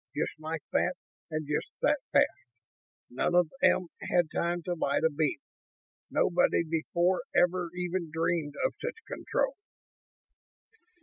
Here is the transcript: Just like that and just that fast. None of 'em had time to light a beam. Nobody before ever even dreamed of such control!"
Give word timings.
Just 0.17 0.31
like 0.39 0.63
that 0.71 0.93
and 1.29 1.45
just 1.47 1.67
that 1.83 1.99
fast. 2.11 2.25
None 3.11 3.35
of 3.35 3.51
'em 3.61 3.85
had 4.09 4.31
time 4.31 4.63
to 4.63 4.73
light 4.73 5.03
a 5.03 5.11
beam. 5.11 5.37
Nobody 6.09 6.63
before 6.67 7.21
ever 7.35 7.69
even 7.75 8.09
dreamed 8.11 8.55
of 8.65 8.73
such 8.81 8.95
control!" 9.07 9.53